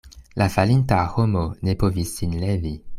[0.41, 2.79] La falinta homo ne povis sin levi.